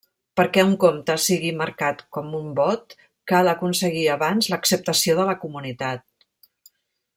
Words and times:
Perquè 0.39 0.61
un 0.67 0.71
compte 0.83 1.17
sigui 1.25 1.51
marcat 1.59 2.01
com 2.17 2.33
un 2.39 2.47
bot 2.61 2.97
cal 3.33 3.51
aconseguir 3.53 4.09
abans 4.15 4.49
l'acceptació 4.55 5.19
de 5.21 5.29
la 5.31 5.37
comunitat. 5.47 6.05